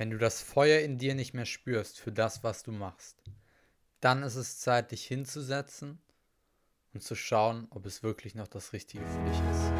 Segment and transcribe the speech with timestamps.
[0.00, 3.20] Wenn du das Feuer in dir nicht mehr spürst für das, was du machst,
[3.98, 5.98] dann ist es Zeit, dich hinzusetzen
[6.94, 9.72] und zu schauen, ob es wirklich noch das Richtige für dich ist.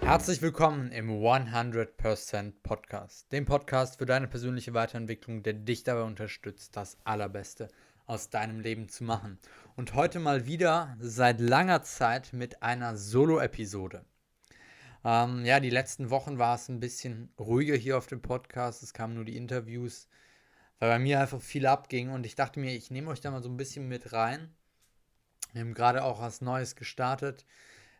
[0.00, 6.76] Herzlich willkommen im 100% Podcast, dem Podcast für deine persönliche Weiterentwicklung, der dich dabei unterstützt,
[6.76, 7.68] das Allerbeste
[8.10, 9.38] aus deinem Leben zu machen.
[9.76, 14.04] Und heute mal wieder seit langer Zeit mit einer Solo-Episode.
[15.04, 18.82] Ähm, ja, die letzten Wochen war es ein bisschen ruhiger hier auf dem Podcast.
[18.82, 20.08] Es kamen nur die Interviews,
[20.80, 22.10] weil bei mir einfach viel abging.
[22.10, 24.52] Und ich dachte mir, ich nehme euch da mal so ein bisschen mit rein.
[25.52, 27.46] Wir haben gerade auch was Neues gestartet.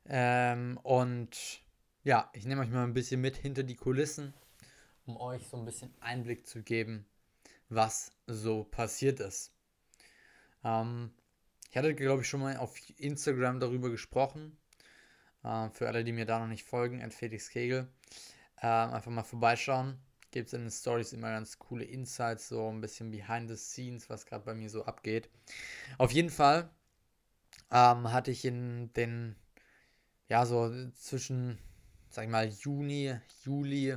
[0.07, 1.63] Ähm, und
[2.03, 4.35] ja, ich nehme euch mal ein bisschen mit hinter die Kulissen,
[5.07, 7.07] um euch so ein bisschen Einblick zu geben,
[7.69, 9.53] was so passiert ist.
[10.65, 11.11] Ähm,
[11.71, 14.59] ich hatte, glaube ich, schon mal auf Instagram darüber gesprochen.
[15.45, 17.89] Äh, für alle, die mir da noch nicht folgen, at Felix Kegel.
[18.61, 19.99] Äh, einfach mal vorbeischauen.
[20.31, 24.09] Gibt es in den Stories immer ganz coole Insights, so ein bisschen behind the scenes,
[24.09, 25.29] was gerade bei mir so abgeht.
[25.99, 26.71] Auf jeden Fall
[27.71, 29.35] ähm, hatte ich in den,
[30.29, 31.59] ja, so zwischen,
[32.11, 33.97] sag ich mal, Juni, Juli,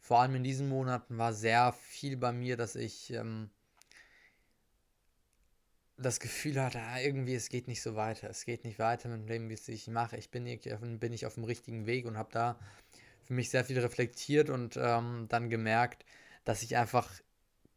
[0.00, 3.50] vor allem in diesen Monaten war sehr viel bei mir, dass ich ähm,
[5.98, 8.30] das Gefühl hatte, ah, irgendwie es geht nicht so weiter.
[8.30, 10.16] Es geht nicht weiter mit dem, wie es ich mache.
[10.16, 10.44] Ich bin,
[11.00, 12.58] bin ich auf dem richtigen Weg und habe da
[13.24, 16.04] für mich sehr viel reflektiert und ähm, dann gemerkt,
[16.44, 17.10] dass ich einfach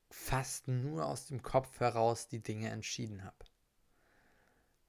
[0.09, 3.35] fast nur aus dem Kopf heraus die Dinge entschieden habe.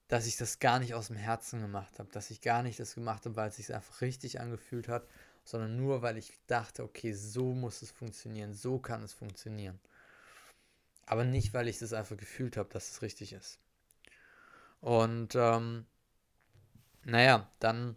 [0.09, 2.95] Dass ich das gar nicht aus dem Herzen gemacht habe, dass ich gar nicht das
[2.95, 5.09] gemacht habe, weil es sich einfach richtig angefühlt hat,
[5.45, 9.81] sondern nur weil ich dachte, okay, so muss es funktionieren, so kann es funktionieren.
[11.07, 13.59] Aber nicht, weil ich das einfach gefühlt habe, dass es richtig ist.
[14.81, 15.87] Und ähm,
[17.05, 17.95] naja, dann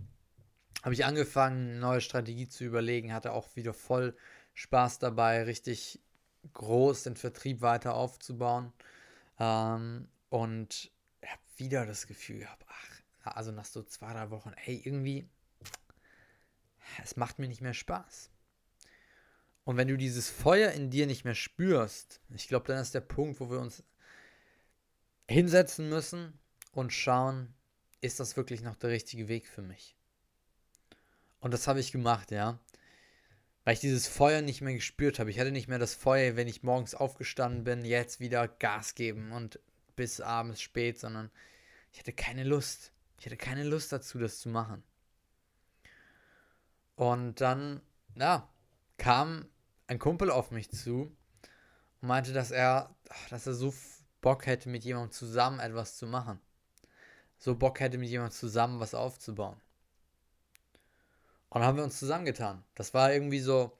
[0.84, 4.16] habe ich angefangen, eine neue Strategie zu überlegen, hatte auch wieder voll
[4.53, 6.00] Spaß dabei, richtig
[6.53, 8.72] groß den Vertrieb weiter aufzubauen.
[9.40, 10.91] Ähm, und
[11.25, 15.28] habe wieder das Gefühl gehabt, ach, also nach so zwei, drei Wochen, ey, irgendwie,
[17.03, 18.29] es macht mir nicht mehr Spaß.
[19.66, 23.02] Und wenn du dieses Feuer in dir nicht mehr spürst, ich glaube, dann ist der
[23.02, 23.84] Punkt, wo wir uns
[25.28, 26.40] hinsetzen müssen
[26.72, 27.53] und schauen,
[28.00, 29.96] ist das wirklich noch der richtige Weg für mich?
[31.40, 32.59] Und das habe ich gemacht, ja.
[33.64, 35.31] Weil ich dieses Feuer nicht mehr gespürt habe.
[35.31, 39.32] Ich hatte nicht mehr das Feuer, wenn ich morgens aufgestanden bin, jetzt wieder Gas geben
[39.32, 39.59] und
[39.96, 41.32] bis abends spät, sondern
[41.92, 42.92] ich hatte keine Lust.
[43.20, 44.84] Ich hatte keine Lust dazu, das zu machen.
[46.96, 47.82] Und dann,
[48.16, 48.47] ja,
[48.97, 49.47] kam
[49.88, 51.16] ein Kumpel auf mich zu
[52.01, 52.96] und meinte, dass er,
[53.29, 53.73] dass er so
[54.22, 56.40] Bock hätte, mit jemandem zusammen etwas zu machen.
[57.38, 59.59] So Bock hätte, mit jemandem zusammen was aufzubauen.
[61.50, 62.63] Und dann haben wir uns zusammengetan.
[62.73, 63.78] Das war irgendwie so,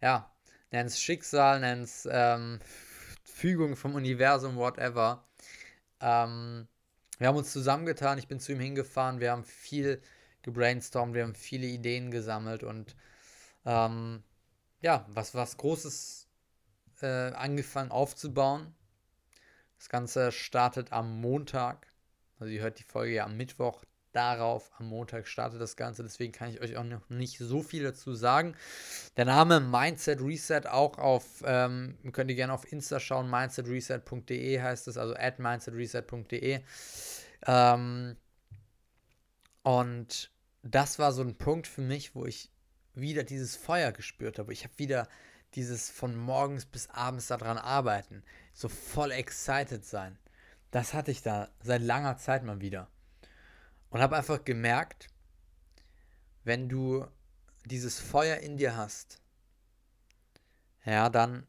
[0.00, 0.30] ja,
[0.72, 2.60] nenn es Schicksal, nenn es ähm,
[3.22, 5.24] Fügung vom Universum, whatever.
[6.00, 6.66] Ähm,
[7.18, 10.02] wir haben uns zusammengetan, ich bin zu ihm hingefahren, wir haben viel
[10.42, 12.96] gebrainstormt, wir haben viele Ideen gesammelt und
[13.64, 14.22] ähm,
[14.84, 16.28] ja, was, was Großes
[17.00, 18.74] äh, angefangen aufzubauen.
[19.78, 21.86] Das Ganze startet am Montag.
[22.38, 23.82] Also ihr hört die Folge ja am Mittwoch.
[24.12, 26.02] Darauf am Montag startet das Ganze.
[26.02, 28.56] Deswegen kann ich euch auch noch nicht so viel dazu sagen.
[29.16, 34.86] Der Name Mindset Reset auch auf, ähm, könnt ihr gerne auf Insta schauen, mindsetreset.de heißt
[34.88, 36.60] es, also at mindsetreset.de.
[37.46, 38.16] Ähm,
[39.62, 40.30] und
[40.62, 42.53] das war so ein Punkt für mich, wo ich
[42.94, 44.52] wieder dieses Feuer gespürt habe.
[44.52, 45.08] Ich habe wieder
[45.54, 48.22] dieses von morgens bis abends daran arbeiten,
[48.52, 50.18] so voll excited sein.
[50.70, 52.88] Das hatte ich da seit langer Zeit mal wieder.
[53.90, 55.08] Und habe einfach gemerkt,
[56.42, 57.06] wenn du
[57.64, 59.20] dieses Feuer in dir hast,
[60.84, 61.46] ja, dann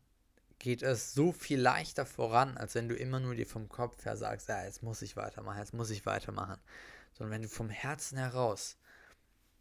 [0.60, 4.16] geht es so viel leichter voran, als wenn du immer nur dir vom Kopf her
[4.16, 6.60] sagst, ja, jetzt muss ich weitermachen, jetzt muss ich weitermachen.
[7.14, 8.78] Sondern wenn du vom Herzen heraus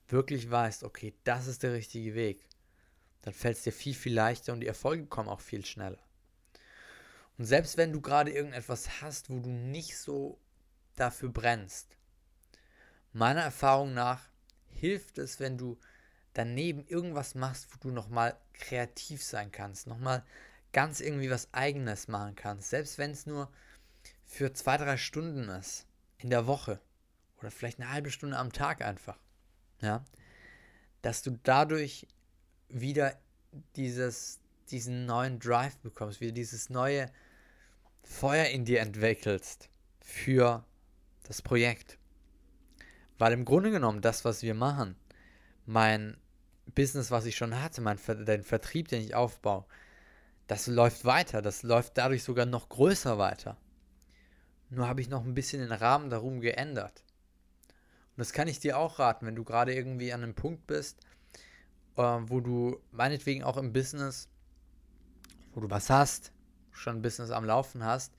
[0.09, 2.47] wirklich weißt, okay, das ist der richtige Weg,
[3.23, 6.03] dann fällt es dir viel, viel leichter und die Erfolge kommen auch viel schneller.
[7.39, 10.39] Und selbst wenn du gerade irgendetwas hast, wo du nicht so
[10.95, 11.97] dafür brennst,
[13.13, 14.29] meiner Erfahrung nach
[14.69, 15.79] hilft es, wenn du
[16.33, 20.25] daneben irgendwas machst, wo du nochmal kreativ sein kannst, nochmal
[20.73, 23.51] ganz irgendwie was eigenes machen kannst, selbst wenn es nur
[24.25, 25.87] für zwei, drei Stunden ist
[26.19, 26.81] in der Woche
[27.39, 29.19] oder vielleicht eine halbe Stunde am Tag einfach
[29.85, 30.05] ja,
[31.03, 32.07] dass du dadurch
[32.69, 33.17] wieder
[33.77, 34.41] dieses,
[34.71, 37.11] diesen neuen Drive bekommst, wieder dieses neue
[38.03, 39.69] Feuer in dir entwickelst
[40.01, 40.65] für
[41.25, 41.99] das Projekt.
[43.19, 44.97] Weil im Grunde genommen das, was wir machen,
[45.67, 46.17] mein
[46.75, 49.65] Business, was ich schon hatte, mein den Vertrieb, den ich aufbaue,
[50.47, 51.43] das läuft weiter.
[51.43, 53.57] Das läuft dadurch sogar noch größer weiter.
[54.71, 57.04] Nur habe ich noch ein bisschen den Rahmen darum geändert.
[58.17, 60.99] Und das kann ich dir auch raten, wenn du gerade irgendwie an einem Punkt bist,
[61.97, 64.29] äh, wo du meinetwegen auch im Business,
[65.53, 66.33] wo du was hast,
[66.71, 68.13] schon ein Business am Laufen hast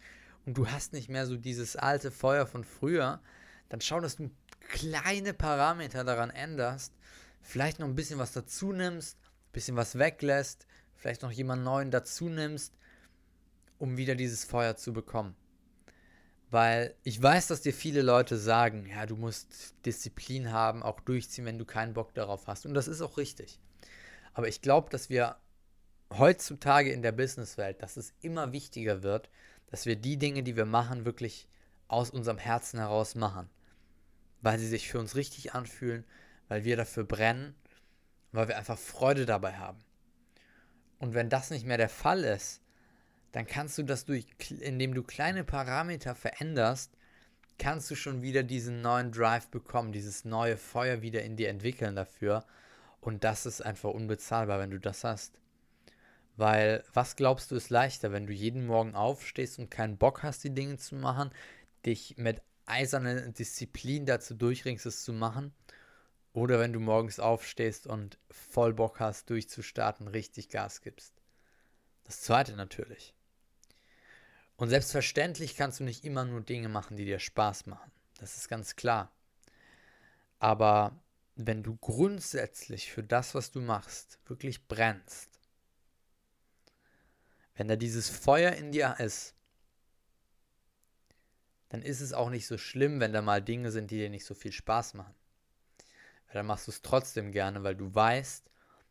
[0.45, 3.21] und du hast nicht mehr so dieses alte Feuer von früher,
[3.69, 4.31] dann schau, dass du
[4.69, 6.93] kleine Parameter daran änderst,
[7.41, 11.91] vielleicht noch ein bisschen was dazu nimmst, ein bisschen was weglässt, vielleicht noch jemanden neuen
[11.91, 12.73] dazu nimmst,
[13.77, 15.35] um wieder dieses Feuer zu bekommen.
[16.55, 21.43] Weil ich weiß, dass dir viele Leute sagen, ja, du musst Disziplin haben, auch durchziehen,
[21.43, 22.65] wenn du keinen Bock darauf hast.
[22.65, 23.59] Und das ist auch richtig.
[24.33, 25.35] Aber ich glaube, dass wir
[26.13, 29.29] heutzutage in der Businesswelt, dass es immer wichtiger wird,
[29.67, 31.49] dass wir die Dinge, die wir machen, wirklich
[31.89, 33.49] aus unserem Herzen heraus machen.
[34.41, 36.05] Weil sie sich für uns richtig anfühlen,
[36.47, 37.53] weil wir dafür brennen,
[38.31, 39.83] weil wir einfach Freude dabei haben.
[40.99, 42.61] Und wenn das nicht mehr der Fall ist,
[43.35, 44.27] dann kannst du das durch,
[44.61, 46.93] indem du kleine Parameter veränderst,
[47.57, 51.97] kannst du schon wieder diesen neuen Drive bekommen, dieses neue Feuer wieder in dir entwickeln
[51.97, 52.45] dafür.
[53.01, 55.37] Und das ist einfach unbezahlbar, wenn du das hast.
[56.37, 60.45] Weil, was glaubst du ist leichter, wenn du jeden Morgen aufstehst und keinen Bock hast,
[60.45, 61.29] die Dinge zu machen,
[61.85, 65.53] dich mit eiserner Disziplin dazu durchringst, es zu machen?
[66.31, 71.13] Oder wenn du morgens aufstehst und voll Bock hast, durchzustarten, richtig Gas gibst?
[72.05, 73.14] Das zweite natürlich.
[74.57, 77.91] Und selbstverständlich kannst du nicht immer nur Dinge machen, die dir Spaß machen.
[78.19, 79.11] Das ist ganz klar.
[80.39, 80.97] Aber
[81.35, 85.29] wenn du grundsätzlich für das, was du machst, wirklich brennst,
[87.55, 89.33] wenn da dieses Feuer in dir ist,
[91.69, 94.25] dann ist es auch nicht so schlimm, wenn da mal Dinge sind, die dir nicht
[94.25, 95.15] so viel Spaß machen.
[96.27, 98.49] Weil dann machst du es trotzdem gerne, weil du weißt,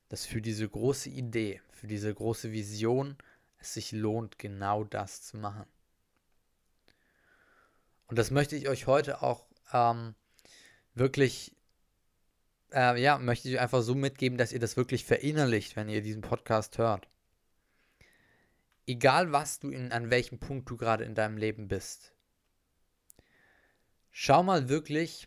[0.09, 3.17] dass für diese große Idee, für diese große Vision,
[3.65, 5.67] es sich lohnt, genau das zu machen.
[8.07, 10.15] Und das möchte ich euch heute auch ähm,
[10.95, 11.57] wirklich,
[12.73, 16.23] äh, ja, möchte ich einfach so mitgeben, dass ihr das wirklich verinnerlicht, wenn ihr diesen
[16.23, 17.09] Podcast hört.
[18.87, 22.13] Egal was du in, an welchem Punkt du gerade in deinem Leben bist.
[24.11, 25.27] Schau mal wirklich,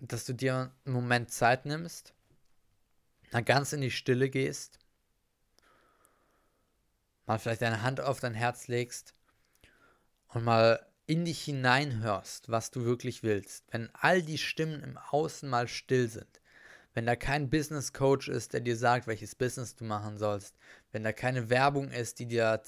[0.00, 2.12] dass du dir einen Moment Zeit nimmst,
[3.30, 4.80] dann ganz in die Stille gehst
[7.26, 9.14] mal vielleicht deine Hand auf dein Herz legst
[10.28, 15.48] und mal in dich hineinhörst, was du wirklich willst, wenn all die Stimmen im Außen
[15.48, 16.40] mal still sind,
[16.94, 20.56] wenn da kein Business Coach ist, der dir sagt, welches Business du machen sollst,
[20.92, 22.60] wenn da keine Werbung ist, die dir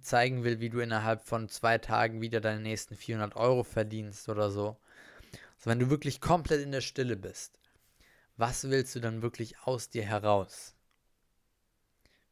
[0.00, 4.50] zeigen will, wie du innerhalb von zwei Tagen wieder deine nächsten 400 Euro verdienst oder
[4.50, 4.78] so,
[5.58, 7.58] also wenn du wirklich komplett in der Stille bist,
[8.36, 10.74] was willst du dann wirklich aus dir heraus?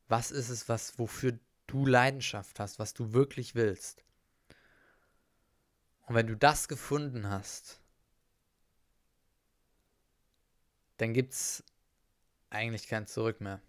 [0.08, 1.36] Was ist es, was wofür
[1.66, 4.04] du Leidenschaft hast, was du wirklich willst.
[6.06, 7.80] Und wenn du das gefunden hast,
[10.98, 11.64] dann gibt es
[12.50, 13.60] eigentlich kein Zurück mehr.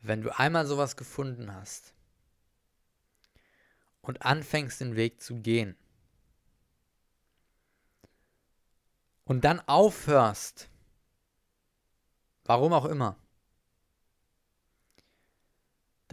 [0.00, 1.94] Wenn du einmal sowas gefunden hast
[4.02, 5.76] und anfängst den Weg zu gehen
[9.24, 10.68] und dann aufhörst,
[12.44, 13.16] warum auch immer,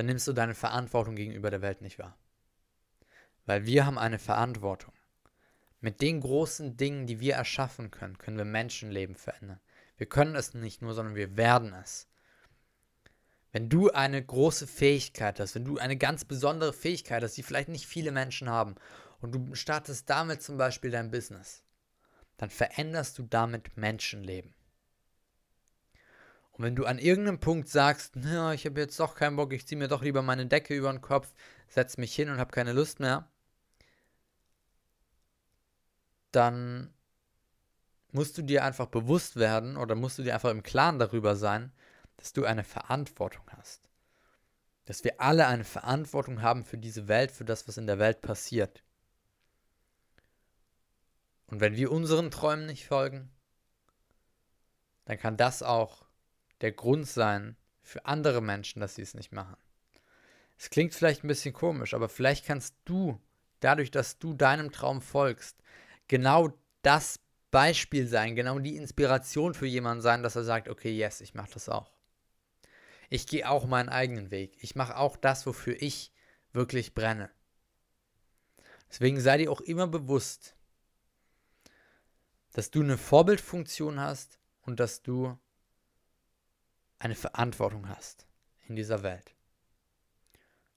[0.01, 2.17] dann nimmst du deine Verantwortung gegenüber der Welt nicht wahr.
[3.45, 4.95] Weil wir haben eine Verantwortung.
[5.79, 9.59] Mit den großen Dingen, die wir erschaffen können, können wir Menschenleben verändern.
[9.97, 12.07] Wir können es nicht nur, sondern wir werden es.
[13.51, 17.69] Wenn du eine große Fähigkeit hast, wenn du eine ganz besondere Fähigkeit hast, die vielleicht
[17.69, 18.73] nicht viele Menschen haben,
[19.19, 21.63] und du startest damit zum Beispiel dein Business,
[22.37, 24.55] dann veränderst du damit Menschenleben.
[26.61, 29.65] Und wenn du an irgendeinem Punkt sagst, na, ich habe jetzt doch keinen Bock, ich
[29.65, 31.33] ziehe mir doch lieber meine Decke über den Kopf,
[31.67, 33.27] setze mich hin und habe keine Lust mehr,
[36.31, 36.93] dann
[38.11, 41.71] musst du dir einfach bewusst werden oder musst du dir einfach im Klaren darüber sein,
[42.17, 43.89] dass du eine Verantwortung hast.
[44.85, 48.21] Dass wir alle eine Verantwortung haben für diese Welt, für das, was in der Welt
[48.21, 48.83] passiert.
[51.47, 53.31] Und wenn wir unseren Träumen nicht folgen,
[55.05, 56.05] dann kann das auch
[56.61, 59.57] der Grund sein für andere Menschen, dass sie es nicht machen.
[60.57, 63.19] Es klingt vielleicht ein bisschen komisch, aber vielleicht kannst du,
[63.59, 65.57] dadurch, dass du deinem Traum folgst,
[66.07, 66.53] genau
[66.83, 71.33] das Beispiel sein, genau die Inspiration für jemanden sein, dass er sagt, okay, yes, ich
[71.33, 71.91] mache das auch.
[73.09, 74.55] Ich gehe auch meinen eigenen Weg.
[74.61, 76.13] Ich mache auch das, wofür ich
[76.53, 77.29] wirklich brenne.
[78.89, 80.55] Deswegen sei dir auch immer bewusst,
[82.53, 85.37] dass du eine Vorbildfunktion hast und dass du
[87.01, 88.27] eine Verantwortung hast
[88.67, 89.33] in dieser Welt.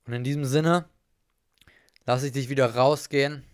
[0.06, 0.88] Und in diesem Sinne
[2.06, 3.44] lasse ich dich wieder rausgehen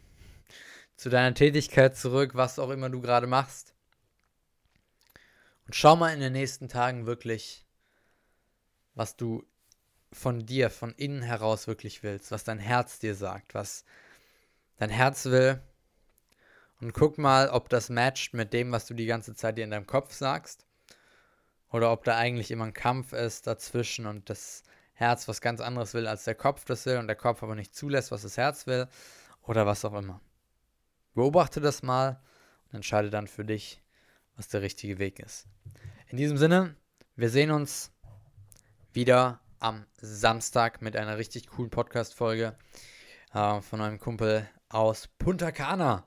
[0.97, 3.75] zu deiner Tätigkeit zurück, was auch immer du gerade machst.
[5.67, 7.67] Und schau mal in den nächsten Tagen wirklich,
[8.95, 9.45] was du
[10.13, 13.85] von dir, von innen heraus wirklich willst, was dein Herz dir sagt, was
[14.79, 15.61] dein Herz will.
[16.81, 19.71] Und guck mal, ob das matcht mit dem, was du die ganze Zeit dir in
[19.71, 20.67] deinem Kopf sagst.
[21.71, 24.63] Oder ob da eigentlich immer ein Kampf ist dazwischen und das
[24.93, 27.75] Herz was ganz anderes will, als der Kopf das will und der Kopf aber nicht
[27.75, 28.89] zulässt, was das Herz will.
[29.43, 30.21] Oder was auch immer.
[31.15, 32.21] Beobachte das mal
[32.69, 33.81] und entscheide dann für dich,
[34.37, 35.47] was der richtige Weg ist.
[36.09, 36.77] In diesem Sinne,
[37.17, 37.93] wir sehen uns
[38.93, 42.57] wieder am Samstag mit einer richtig coolen Podcast-Folge
[43.33, 46.07] äh, von einem Kumpel aus Punta Cana,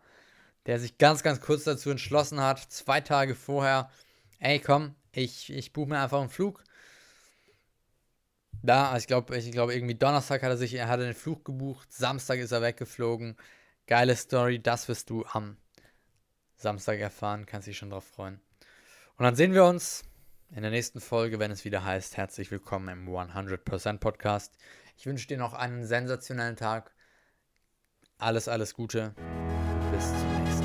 [0.65, 3.89] der sich ganz, ganz kurz dazu entschlossen hat, zwei Tage vorher,
[4.39, 6.63] ey komm, ich, ich buche mir einfach einen Flug.
[8.61, 11.91] Da, ich glaube, ich glaube, irgendwie Donnerstag hat er sich, er hatte den Flug gebucht,
[11.91, 13.35] Samstag ist er weggeflogen.
[13.87, 15.57] Geile Story, das wirst du am
[16.55, 18.39] Samstag erfahren, kannst dich schon drauf freuen.
[19.17, 20.03] Und dann sehen wir uns
[20.51, 24.55] in der nächsten Folge, wenn es wieder heißt, herzlich willkommen im 100% Podcast.
[24.95, 26.93] Ich wünsche dir noch einen sensationellen Tag.
[28.17, 29.13] Alles, alles Gute.
[29.91, 30.62] Bis zum nächsten Mal.